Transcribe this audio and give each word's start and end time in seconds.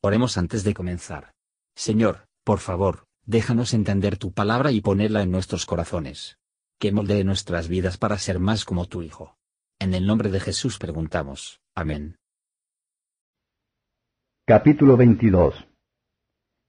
Oremos 0.00 0.38
antes 0.38 0.62
de 0.62 0.74
comenzar. 0.74 1.32
Señor, 1.74 2.28
por 2.44 2.60
favor, 2.60 3.06
déjanos 3.26 3.74
entender 3.74 4.16
tu 4.16 4.32
palabra 4.32 4.70
y 4.70 4.80
ponerla 4.80 5.22
en 5.22 5.32
nuestros 5.32 5.66
corazones. 5.66 6.38
Que 6.78 6.92
moldee 6.92 7.24
nuestras 7.24 7.66
vidas 7.66 7.98
para 7.98 8.16
ser 8.16 8.38
más 8.38 8.64
como 8.64 8.86
tu 8.86 9.02
Hijo. 9.02 9.36
En 9.80 9.94
el 9.94 10.06
nombre 10.06 10.30
de 10.30 10.38
Jesús 10.38 10.78
preguntamos. 10.78 11.60
Amén. 11.74 12.16
Capítulo 14.46 14.96
22 14.96 15.66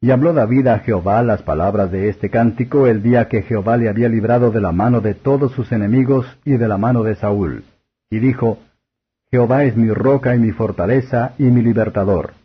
Y 0.02 0.10
habló 0.10 0.34
David 0.34 0.66
a 0.66 0.80
Jehová 0.80 1.22
las 1.22 1.44
palabras 1.44 1.92
de 1.92 2.10
este 2.10 2.32
cántico 2.32 2.88
el 2.88 3.04
día 3.04 3.30
que 3.30 3.44
Jehová 3.44 3.78
le 3.78 3.90
había 3.90 4.10
librado 4.10 4.50
de 4.50 4.60
la 4.60 4.72
mano 4.72 5.02
de 5.02 5.14
todos 5.14 5.52
sus 5.52 5.72
enemigos 5.72 6.26
y 6.46 6.58
de 6.58 6.68
la 6.68 6.80
mano 6.80 7.04
de 7.04 7.16
Saúl. 7.16 7.64
Y 8.10 8.18
dijo, 8.18 8.58
Jehová 9.30 9.66
es 9.66 9.78
mi 9.78 9.92
roca 9.92 10.36
y 10.36 10.40
mi 10.40 10.52
fortaleza 10.52 11.36
y 11.38 11.44
mi 11.44 11.62
libertador 11.62 12.39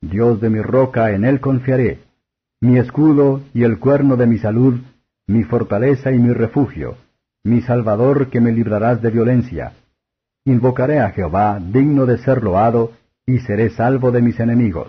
Dios 0.00 0.40
de 0.40 0.50
mi 0.50 0.60
roca, 0.60 1.12
en 1.12 1.24
él 1.24 1.40
confiaré, 1.40 2.00
mi 2.60 2.78
escudo 2.78 3.40
y 3.54 3.64
el 3.64 3.78
cuerno 3.78 4.16
de 4.16 4.26
mi 4.26 4.38
salud, 4.38 4.78
mi 5.26 5.42
fortaleza 5.44 6.12
y 6.12 6.18
mi 6.18 6.32
refugio, 6.32 6.96
mi 7.44 7.62
salvador 7.62 8.28
que 8.28 8.40
me 8.40 8.52
librarás 8.52 9.00
de 9.00 9.10
violencia. 9.10 9.72
Invocaré 10.44 11.00
a 11.00 11.10
Jehová, 11.10 11.58
digno 11.60 12.06
de 12.06 12.18
ser 12.18 12.42
loado, 12.42 12.92
y 13.26 13.38
seré 13.40 13.70
salvo 13.70 14.12
de 14.12 14.22
mis 14.22 14.38
enemigos. 14.38 14.88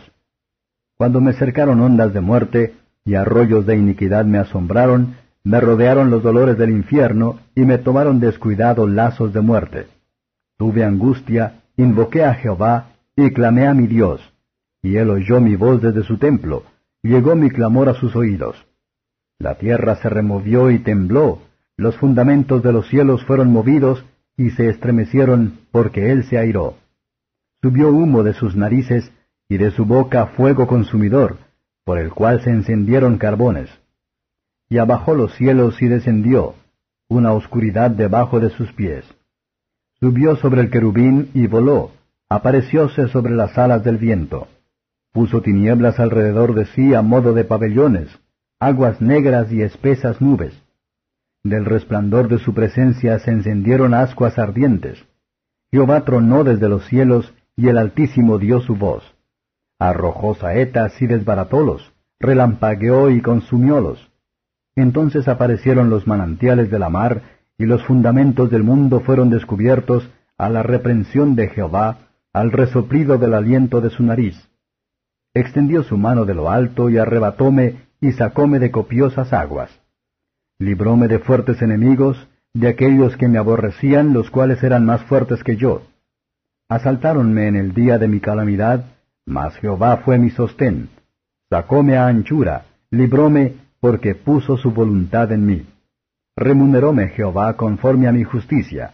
Cuando 0.98 1.22
me 1.22 1.34
cercaron 1.34 1.80
ondas 1.82 2.14
de 2.14 2.22
muerte, 2.22 2.76
y 3.06 3.16
arroyos 3.16 3.66
de 3.66 3.78
iniquidad 3.78 4.26
me 4.26 4.38
asombraron, 4.38 5.16
me 5.44 5.60
rodearon 5.60 6.12
los 6.12 6.22
dolores 6.22 6.58
del 6.58 6.72
infierno, 6.72 7.40
y 7.56 7.62
me 7.62 7.78
tomaron 7.78 8.20
descuidado 8.20 8.86
lazos 8.88 9.34
de 9.34 9.42
muerte. 9.42 9.88
Tuve 10.58 10.84
angustia, 10.84 11.64
invoqué 11.78 12.24
a 12.24 12.34
Jehová, 12.36 12.92
y 13.16 13.32
clamé 13.32 13.68
a 13.68 13.74
mi 13.74 13.88
Dios 13.88 14.22
y 14.82 14.98
él 14.98 15.10
oyó 15.10 15.40
mi 15.42 15.56
voz 15.56 15.82
desde 15.82 16.04
su 16.04 16.18
templo, 16.18 16.64
llegó 17.02 17.36
mi 17.36 17.50
clamor 17.50 17.90
a 17.90 17.94
sus 17.94 18.16
oídos. 18.16 18.66
La 19.40 19.56
tierra 19.56 19.96
se 19.96 20.10
removió 20.10 20.72
y 20.72 20.80
tembló, 20.80 21.42
los 21.76 21.96
fundamentos 21.98 22.64
de 22.64 22.74
los 22.74 22.88
cielos 22.88 23.24
fueron 23.26 23.52
movidos 23.52 24.04
y 24.36 24.50
se 24.52 24.70
estremecieron 24.70 25.60
porque 25.72 26.12
él 26.12 26.24
se 26.24 26.38
airó. 26.38 26.76
Subió 27.62 27.90
humo 27.90 28.24
de 28.24 28.34
sus 28.34 28.56
narices 28.56 29.12
y 29.50 29.58
de 29.58 29.72
su 29.72 29.86
boca 29.86 30.28
fuego 30.28 30.68
consumidor, 30.68 31.38
por 31.84 32.00
el 32.00 32.12
cual 32.12 32.42
se 32.42 32.50
encendieron 32.50 33.18
carbones. 33.18 33.70
Y 34.70 34.78
abajó 34.78 35.16
los 35.16 35.34
cielos 35.36 35.82
y 35.82 35.88
descendió, 35.88 36.56
una 37.08 37.32
oscuridad 37.32 37.92
debajo 37.92 38.40
de 38.40 38.50
sus 38.50 38.74
pies. 38.74 39.06
Subió 40.00 40.36
sobre 40.36 40.62
el 40.62 40.70
querubín 40.70 41.32
y 41.34 41.48
voló, 41.48 41.92
aparecióse 42.28 43.08
sobre 43.08 43.34
las 43.34 43.58
alas 43.58 43.84
del 43.84 43.98
viento. 43.98 44.48
Puso 45.12 45.42
tinieblas 45.42 46.00
alrededor 46.00 46.54
de 46.54 46.66
sí 46.66 46.94
a 46.94 47.02
modo 47.02 47.34
de 47.34 47.44
pabellones, 47.44 48.20
aguas 48.60 49.02
negras 49.02 49.52
y 49.52 49.62
espesas 49.62 50.22
nubes. 50.22 50.54
Del 51.44 51.66
resplandor 51.66 52.28
de 52.28 52.40
su 52.40 52.54
presencia 52.54 53.20
se 53.20 53.32
encendieron 53.32 53.94
ascuas 53.94 54.38
ardientes. 54.38 55.04
Jehová 55.72 56.06
tronó 56.06 56.44
desde 56.44 56.70
los 56.70 56.86
cielos, 56.86 57.34
y 57.56 57.70
el 57.70 57.78
Altísimo 57.78 58.38
dio 58.38 58.62
su 58.62 58.76
voz. 58.76 59.04
Arrojó 59.80 60.36
saetas 60.36 61.02
y 61.02 61.08
desbaratólos, 61.08 61.94
relampagueó 62.20 63.10
y 63.10 63.22
consumiólos. 63.22 64.12
Entonces 64.76 65.28
aparecieron 65.28 65.90
los 65.90 66.06
manantiales 66.06 66.70
de 66.70 66.80
la 66.80 66.90
mar, 66.90 67.22
y 67.58 67.66
los 67.66 67.84
fundamentos 67.86 68.52
del 68.52 68.64
mundo 68.64 69.00
fueron 69.00 69.30
descubiertos 69.30 70.10
a 70.38 70.50
la 70.50 70.62
reprensión 70.62 71.36
de 71.36 71.48
Jehová, 71.50 72.10
al 72.34 72.52
resoplido 72.52 73.18
del 73.18 73.34
aliento 73.34 73.82
de 73.82 73.90
su 73.90 74.04
nariz 74.04 74.47
extendió 75.34 75.84
su 75.84 75.98
mano 75.98 76.26
de 76.26 76.34
lo 76.34 76.50
alto 76.50 76.90
y 76.90 76.98
arrebatóme 76.98 77.88
y 78.02 78.12
sacóme 78.14 78.60
de 78.60 78.72
copiosas 78.72 79.34
aguas. 79.34 79.70
Libróme 80.60 81.08
de 81.08 81.20
fuertes 81.20 81.62
enemigos, 81.62 82.28
de 82.54 82.68
aquellos 82.68 83.16
que 83.18 83.28
me 83.28 83.38
aborrecían, 83.38 84.14
los 84.14 84.30
cuales 84.32 84.64
eran 84.64 84.86
más 84.86 85.04
fuertes 85.04 85.44
que 85.44 85.58
yo. 85.58 85.84
Asaltáronme 86.70 87.48
en 87.48 87.56
el 87.56 87.74
día 87.74 87.98
de 87.98 88.08
mi 88.08 88.20
calamidad, 88.20 88.86
mas 89.26 89.56
Jehová 89.58 89.98
fue 89.98 90.18
mi 90.18 90.32
sostén. 90.32 90.90
Sacóme 91.50 91.98
a 91.98 92.08
anchura, 92.08 92.66
libróme, 92.90 93.56
porque 93.80 94.16
puso 94.16 94.58
su 94.58 94.72
voluntad 94.72 95.32
en 95.32 95.46
mí. 95.46 95.66
Remuneróme 96.36 97.10
Jehová 97.10 97.56
conforme 97.56 98.08
a 98.08 98.12
mi 98.12 98.24
justicia, 98.24 98.94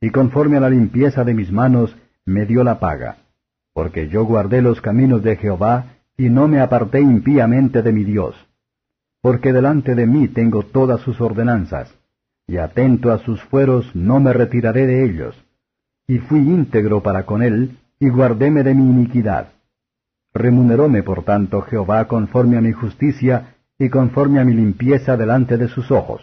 y 0.00 0.10
conforme 0.10 0.56
a 0.56 0.60
la 0.60 0.70
limpieza 0.70 1.24
de 1.24 1.34
mis 1.34 1.52
manos 1.52 1.94
me 2.24 2.46
dio 2.46 2.64
la 2.64 2.80
paga 2.80 3.21
porque 3.72 4.08
yo 4.08 4.24
guardé 4.24 4.62
los 4.62 4.80
caminos 4.80 5.22
de 5.22 5.36
Jehová, 5.36 5.96
y 6.16 6.28
no 6.28 6.46
me 6.46 6.60
aparté 6.60 7.00
impíamente 7.00 7.82
de 7.82 7.92
mi 7.92 8.04
Dios. 8.04 8.36
Porque 9.20 9.52
delante 9.52 9.94
de 9.94 10.06
mí 10.06 10.28
tengo 10.28 10.62
todas 10.64 11.00
sus 11.00 11.20
ordenanzas, 11.20 11.94
y 12.46 12.58
atento 12.58 13.12
a 13.12 13.18
sus 13.18 13.42
fueros 13.44 13.94
no 13.94 14.20
me 14.20 14.32
retiraré 14.32 14.86
de 14.86 15.04
ellos. 15.04 15.36
Y 16.06 16.18
fui 16.18 16.40
íntegro 16.40 17.02
para 17.02 17.24
con 17.24 17.42
él, 17.42 17.78
y 17.98 18.08
guardéme 18.08 18.62
de 18.62 18.74
mi 18.74 18.82
iniquidad. 18.82 19.52
Remuneróme 20.34 21.02
por 21.02 21.24
tanto 21.24 21.62
Jehová 21.62 22.08
conforme 22.08 22.56
a 22.56 22.60
mi 22.60 22.72
justicia, 22.72 23.54
y 23.78 23.88
conforme 23.88 24.40
a 24.40 24.44
mi 24.44 24.54
limpieza 24.54 25.16
delante 25.16 25.56
de 25.56 25.68
sus 25.68 25.90
ojos. 25.90 26.22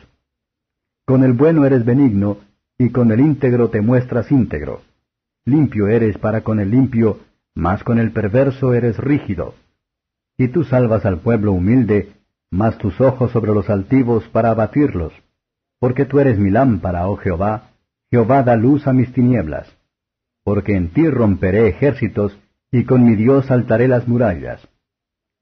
Con 1.06 1.24
el 1.24 1.34
bueno 1.34 1.66
eres 1.66 1.86
benigno, 1.86 2.38
y 2.78 2.92
con 2.92 3.12
el 3.12 3.20
íntegro 3.20 3.70
te 3.70 3.82
muestras 3.82 4.32
íntegro. 4.32 4.82
Limpio 5.46 5.88
eres 5.88 6.18
para 6.18 6.42
con 6.42 6.60
el 6.60 6.70
limpio, 6.70 7.20
mas 7.56 7.84
con 7.84 8.00
el 8.00 8.12
perverso 8.12 8.74
eres 8.74 8.98
rígido. 8.98 9.56
Y 10.38 10.50
tú 10.50 10.64
salvas 10.64 11.06
al 11.06 11.20
pueblo 11.20 11.52
humilde, 11.52 12.14
mas 12.50 12.78
tus 12.78 13.00
ojos 13.02 13.32
sobre 13.32 13.54
los 13.54 13.70
altivos 13.70 14.28
para 14.30 14.52
abatirlos. 14.52 15.14
Porque 15.80 16.06
tú 16.06 16.20
eres 16.20 16.38
mi 16.38 16.50
lámpara, 16.50 17.08
oh 17.08 17.18
Jehová, 17.18 17.72
Jehová 18.12 18.44
da 18.44 18.56
luz 18.56 18.88
a 18.88 18.94
mis 18.94 19.12
tinieblas. 19.14 19.68
Porque 20.44 20.76
en 20.76 20.90
ti 20.90 21.10
romperé 21.10 21.68
ejércitos, 21.68 22.38
y 22.72 22.86
con 22.86 23.06
mi 23.06 23.16
Dios 23.16 23.46
saltaré 23.48 23.88
las 23.88 24.08
murallas. 24.08 24.68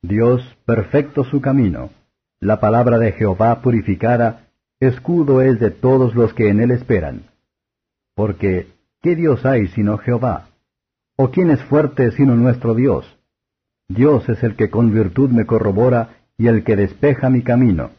Dios, 0.02 0.58
perfecto 0.66 1.24
su 1.24 1.42
camino, 1.42 1.90
la 2.40 2.60
palabra 2.60 3.00
de 3.00 3.12
Jehová 3.14 3.62
purificada, 3.62 4.48
escudo 4.80 5.42
es 5.42 5.60
de 5.60 5.72
todos 5.72 6.14
los 6.16 6.34
que 6.34 6.50
en 6.50 6.62
él 6.62 6.72
esperan. 6.72 7.24
Porque, 8.16 8.68
¿qué 9.02 9.16
Dios 9.16 9.46
hay 9.46 9.68
sino 9.70 9.98
Jehová? 9.98 10.50
¿O 11.20 11.32
quién 11.32 11.50
es 11.50 11.64
fuerte 11.64 12.12
sino 12.12 12.36
nuestro 12.36 12.76
Dios? 12.76 13.18
Dios 13.90 14.30
es 14.30 14.44
el 14.44 14.56
que 14.56 14.70
con 14.70 14.94
virtud 14.94 15.32
me 15.32 15.48
corrobora 15.48 16.18
y 16.38 16.46
el 16.46 16.64
que 16.64 16.76
despeja 16.76 17.32
mi 17.32 17.42
camino, 17.42 17.90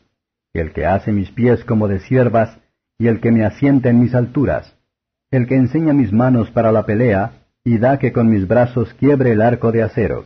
el 0.52 0.72
que 0.72 0.86
hace 0.86 1.10
mis 1.10 1.28
pies 1.32 1.64
como 1.64 1.88
de 1.88 1.98
siervas 1.98 2.56
y 2.96 3.08
el 3.08 3.20
que 3.20 3.32
me 3.32 3.44
asienta 3.44 3.90
en 3.90 3.98
mis 3.98 4.14
alturas, 4.14 4.72
el 5.32 5.48
que 5.48 5.56
enseña 5.56 5.92
mis 5.92 6.12
manos 6.12 6.52
para 6.52 6.70
la 6.70 6.86
pelea 6.86 7.42
y 7.64 7.78
da 7.78 7.98
que 7.98 8.12
con 8.12 8.30
mis 8.30 8.46
brazos 8.46 8.94
quiebre 8.94 9.32
el 9.32 9.42
arco 9.42 9.72
de 9.72 9.82
acero. 9.82 10.24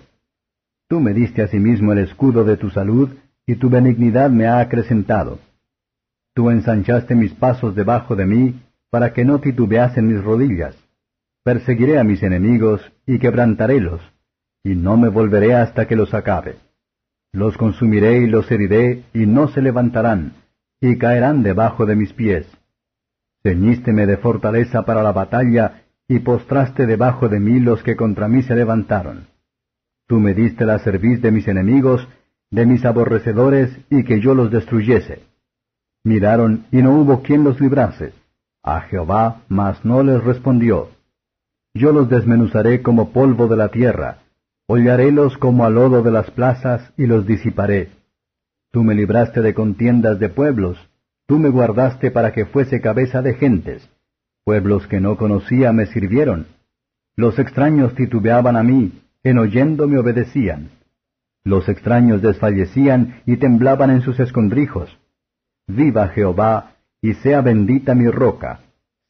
Tú 0.87 1.01
me 1.01 1.15
diste 1.15 1.41
asimismo 1.41 1.93
el 1.93 2.01
escudo 2.01 2.45
de 2.45 2.59
tu 2.59 2.69
salud 2.69 3.09
y 3.47 3.55
tu 3.55 3.71
benignidad 3.71 4.29
me 4.29 4.47
ha 4.47 4.61
acrecentado. 4.61 5.39
Tú 6.35 6.51
ensanchaste 6.51 7.15
mis 7.15 7.33
pasos 7.33 7.75
debajo 7.75 8.17
de 8.17 8.27
mí 8.27 8.61
para 8.91 9.15
que 9.15 9.25
no 9.25 9.41
titubeasen 9.41 10.09
mis 10.09 10.23
rodillas. 10.23 10.77
Perseguiré 11.45 11.99
a 11.99 12.05
mis 12.05 12.23
enemigos 12.23 12.81
y 13.05 13.19
quebrantarélos, 13.19 14.01
y 14.63 14.77
no 14.77 14.97
me 14.97 15.09
volveré 15.09 15.55
hasta 15.55 15.89
que 15.89 15.97
los 15.97 16.15
acabe. 16.15 16.57
Los 17.33 17.57
consumiré 17.57 18.19
y 18.19 18.27
los 18.27 18.49
heriré, 18.51 19.05
y 19.13 19.27
no 19.27 19.49
se 19.49 19.61
levantarán, 19.61 20.35
y 20.81 20.99
caerán 20.99 21.43
debajo 21.43 21.85
de 21.85 21.97
mis 21.97 22.13
pies. 22.13 22.47
Ceñísteme 23.43 24.07
de 24.07 24.19
fortaleza 24.19 24.85
para 24.85 25.03
la 25.03 25.11
batalla, 25.11 25.83
y 26.07 26.21
postraste 26.21 26.87
debajo 26.87 27.29
de 27.29 27.41
mí 27.41 27.59
los 27.59 27.83
que 27.83 27.97
contra 27.97 28.29
mí 28.29 28.43
se 28.43 28.55
levantaron. 28.55 29.27
Tú 30.07 30.21
me 30.21 30.35
diste 30.35 30.65
la 30.65 30.79
cerviz 30.79 31.21
de 31.23 31.33
mis 31.33 31.49
enemigos, 31.49 32.07
de 32.51 32.67
mis 32.67 32.85
aborrecedores, 32.85 33.77
y 33.91 34.05
que 34.05 34.21
yo 34.21 34.35
los 34.35 34.53
destruyese. 34.53 35.25
Miraron, 36.05 36.67
y 36.71 36.83
no 36.83 36.93
hubo 36.93 37.23
quien 37.23 37.43
los 37.43 37.61
librase. 37.61 38.13
A 38.63 38.83
Jehová, 38.83 39.43
mas 39.49 39.85
no 39.85 40.05
les 40.05 40.23
respondió. 40.23 40.91
Yo 41.75 41.93
los 41.93 42.09
desmenuzaré 42.11 42.83
como 42.83 43.13
polvo 43.13 43.49
de 43.49 43.57
la 43.57 43.69
tierra, 43.69 44.19
hollarélos 44.67 45.39
como 45.39 45.65
a 45.65 45.71
lodo 45.71 46.03
de 46.03 46.11
las 46.11 46.31
plazas 46.31 46.93
y 46.99 47.07
los 47.07 47.27
disiparé. 47.27 47.91
Tú 48.71 48.85
me 48.85 48.95
libraste 48.95 49.41
de 49.41 49.55
contiendas 49.55 50.19
de 50.19 50.29
pueblos, 50.29 50.79
tú 51.27 51.39
me 51.39 51.49
guardaste 51.49 52.11
para 52.11 52.33
que 52.33 52.45
fuese 52.45 52.83
cabeza 52.83 53.23
de 53.23 53.35
gentes. 53.35 53.89
Pueblos 54.45 54.87
que 54.87 55.01
no 55.01 55.17
conocía 55.17 55.73
me 55.73 55.87
sirvieron. 55.87 56.47
Los 57.17 57.39
extraños 57.39 57.95
titubeaban 57.95 58.57
a 58.57 58.63
mí, 58.63 59.03
en 59.23 59.39
oyendo 59.39 59.89
me 59.89 59.99
obedecían. 59.99 60.71
Los 61.43 61.69
extraños 61.69 62.21
desfallecían 62.21 63.23
y 63.25 63.37
temblaban 63.37 63.91
en 63.91 64.03
sus 64.03 64.21
escondrijos. 64.21 64.99
Viva 65.67 66.09
Jehová, 66.09 66.75
y 67.01 67.15
sea 67.15 67.41
bendita 67.41 67.95
mi 67.95 68.09
roca 68.09 68.61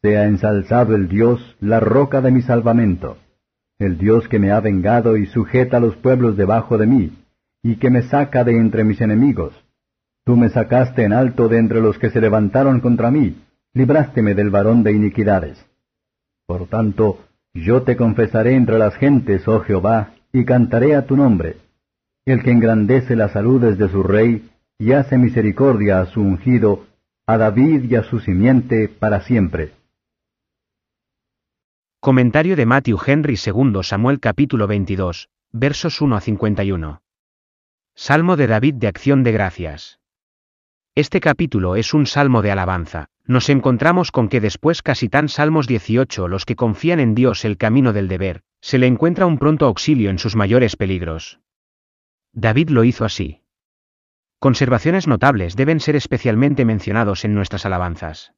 sea 0.03 0.25
ensalzado 0.25 0.97
el 0.97 1.07
Dios, 1.07 1.57
la 1.61 1.79
roca 1.79 2.21
de 2.21 2.33
mi 2.33 2.43
salvamento. 2.43 3.19
el 3.79 3.99
Dios 3.99 4.29
que 4.29 4.39
me 4.39 4.53
ha 4.53 4.61
vengado 4.61 5.17
y 5.17 5.27
sujeta 5.27 5.79
a 5.79 5.81
los 5.81 5.97
pueblos 5.97 6.37
debajo 6.37 6.79
de 6.79 6.87
mí, 6.87 7.19
y 7.65 7.77
que 7.77 7.91
me 7.91 8.03
saca 8.03 8.45
de 8.45 8.57
entre 8.57 8.85
mis 8.85 9.01
enemigos. 9.01 9.55
Tú 10.25 10.37
me 10.37 10.51
sacaste 10.51 11.03
en 11.03 11.13
alto 11.13 11.49
de 11.49 11.59
entre 11.59 11.81
los 11.81 11.99
que 11.99 12.11
se 12.11 12.21
levantaron 12.21 12.79
contra 12.79 13.11
mí, 13.11 13.43
librásteme 13.75 14.35
del 14.35 14.51
varón 14.51 14.85
de 14.85 14.93
iniquidades. 14.93 15.65
Por 16.47 16.69
tanto, 16.69 17.25
yo 17.55 17.83
te 17.83 17.97
confesaré 17.97 18.55
entre 18.55 18.79
las 18.79 18.95
gentes, 18.95 19.49
oh 19.49 19.61
Jehová, 19.61 20.15
y 20.33 20.45
cantaré 20.45 20.95
a 20.95 21.07
tu 21.07 21.17
nombre. 21.17 21.57
El 22.25 22.45
que 22.45 22.53
engrandece 22.53 23.17
las 23.17 23.33
saludes 23.33 23.79
de 23.79 23.89
su 23.89 24.05
rey, 24.05 24.49
y 24.79 24.93
hace 24.93 25.19
misericordia 25.19 26.01
a 26.01 26.07
su 26.07 26.21
ungido, 26.21 26.87
a 27.27 27.37
David 27.37 27.91
y 27.91 27.97
a 27.97 28.05
su 28.05 28.21
simiente 28.21 28.89
para 28.89 29.23
siempre. 29.23 29.82
Comentario 32.05 32.57
de 32.57 32.67
Matthew 32.67 32.99
Henry 33.07 33.37
II 33.37 33.75
Samuel 33.85 34.19
capítulo 34.19 34.67
22, 34.67 35.29
versos 35.53 36.01
1 36.01 36.17
a 36.17 36.21
51. 36.21 37.01
Salmo 37.95 38.37
de 38.37 38.49
David 38.49 38.75
de 38.75 38.89
acción 38.89 39.23
de 39.23 39.31
gracias. 39.31 40.01
Este 40.97 41.21
capítulo 41.21 41.77
es 41.77 41.95
un 41.95 42.07
salmo 42.07 42.43
de 42.43 42.51
alabanza. 42.51 43.07
Nos 43.25 43.49
encontramos 43.49 44.11
con 44.11 44.29
que 44.29 44.41
después 44.41 44.83
casi 44.83 45.09
tan 45.09 45.29
Salmos 45.29 45.69
18 45.69 46.27
los 46.27 46.45
que 46.45 46.57
confían 46.57 46.99
en 46.99 47.15
Dios 47.15 47.45
el 47.45 47.57
camino 47.57 47.93
del 47.93 48.09
deber, 48.09 48.43
se 48.61 48.79
le 48.79 48.89
encuentra 48.89 49.27
un 49.27 49.39
pronto 49.39 49.67
auxilio 49.67 50.11
en 50.11 50.19
sus 50.19 50.35
mayores 50.35 50.75
peligros. 50.75 51.39
David 52.33 52.71
lo 52.71 52.83
hizo 52.83 53.05
así. 53.05 53.43
Conservaciones 54.41 55.07
notables 55.07 55.55
deben 55.55 55.79
ser 55.79 55.95
especialmente 55.95 56.65
mencionados 56.65 57.25
en 57.25 57.33
nuestras 57.33 57.65
alabanzas. 57.65 58.35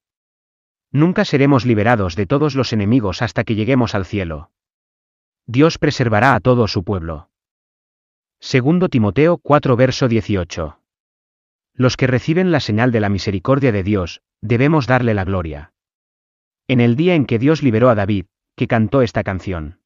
Nunca 0.95 1.25
seremos 1.25 1.67
liberados 1.67 2.15
de 2.15 2.25
todos 2.25 2.55
los 2.55 2.73
enemigos 2.73 3.21
hasta 3.21 3.43
que 3.43 3.57
lleguemos 3.57 3.97
al 3.97 4.07
cielo. 4.07 4.53
Dios 5.45 5.77
preservará 5.77 6.37
a 6.37 6.41
todo 6.41 6.69
su 6.69 6.85
pueblo. 6.85 7.31
Segundo 8.39 8.89
Timoteo 8.89 9.39
4 9.39 9.75
verso 9.75 10.07
18. 10.07 10.79
Los 11.75 11.97
que 11.97 12.07
reciben 12.07 12.53
la 12.53 12.61
señal 12.61 12.93
de 12.93 13.01
la 13.01 13.09
misericordia 13.09 13.73
de 13.73 13.83
Dios, 13.83 14.23
debemos 14.41 14.87
darle 14.87 15.15
la 15.15 15.25
gloria. 15.25 15.73
En 16.69 16.81
el 16.81 16.95
día 16.95 17.17
en 17.17 17.27
que 17.27 17.41
Dios 17.41 17.65
liberó 17.65 17.89
a 17.89 17.97
David, 17.97 18.27
que 18.55 18.69
cantó 18.69 19.03
esta 19.03 19.25
canción. 19.25 19.81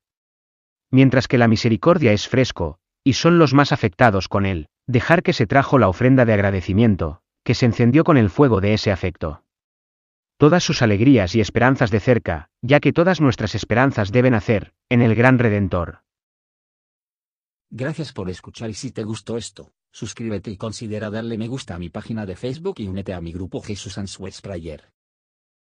Mientras 0.91 1.27
que 1.27 1.39
la 1.39 1.49
misericordia 1.49 2.13
es 2.13 2.29
fresco, 2.29 2.81
y 3.03 3.15
son 3.15 3.39
los 3.39 3.55
más 3.55 3.73
afectados 3.73 4.29
con 4.29 4.45
él, 4.45 4.69
dejar 4.87 5.23
que 5.23 5.33
se 5.33 5.47
trajo 5.47 5.79
la 5.79 5.89
ofrenda 5.89 6.27
de 6.27 6.35
agradecimiento, 6.35 7.23
que 7.45 7.55
se 7.55 7.65
encendió 7.65 8.05
con 8.05 8.19
el 8.19 8.29
fuego 8.29 8.61
de 8.61 8.75
ese 8.75 8.93
afecto. 8.93 9.43
Todas 10.39 10.63
sus 10.63 10.83
alegrías 10.83 11.35
y 11.35 11.41
esperanzas 11.41 11.91
de 11.91 11.99
cerca, 11.99 12.49
ya 12.63 12.79
que 12.79 12.93
todas 12.93 13.21
nuestras 13.21 13.57
esperanzas 13.57 14.13
deben 14.13 14.35
hacer, 14.35 14.73
en 14.89 15.03
el 15.03 15.17
gran 15.17 15.41
Redentor. 15.41 16.05
Gracias 17.71 18.13
por 18.13 18.31
escuchar 18.31 18.71
y 18.71 18.75
si 18.75 18.93
te 18.93 19.03
gustó 19.03 19.37
esto, 19.37 19.73
suscríbete 19.91 20.53
y 20.53 20.57
considera 20.57 21.11
darle 21.11 21.39
me 21.39 21.49
gusta 21.49 21.75
a 21.75 21.81
mi 21.81 21.91
página 21.91 22.25
de 22.25 22.37
Facebook 22.37 22.77
y 22.79 22.87
únete 22.87 23.15
a 23.15 23.21
mi 23.21 23.33
grupo 23.33 23.61
Jesús 23.61 23.99
Answers 23.99 24.41
Prayer. 24.41 24.93